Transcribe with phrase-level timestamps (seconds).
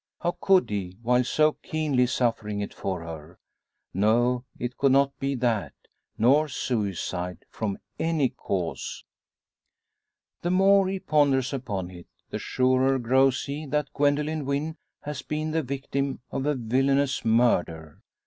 [0.21, 3.37] How could he, while so keenly suffering it for her!
[3.93, 5.73] No, it could not be that;
[6.17, 9.05] nor suicide from any cause.
[10.41, 15.51] The more he ponders upon it, the surer grows he that Gwendoline Wynn has been
[15.51, 18.01] the victim of a villainous murder.